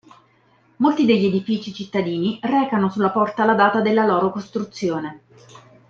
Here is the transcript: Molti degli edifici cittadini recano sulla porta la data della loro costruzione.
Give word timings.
Molti 0.77 1.05
degli 1.05 1.25
edifici 1.27 1.71
cittadini 1.71 2.39
recano 2.41 2.89
sulla 2.89 3.11
porta 3.11 3.45
la 3.45 3.53
data 3.53 3.81
della 3.81 4.03
loro 4.03 4.31
costruzione. 4.31 5.25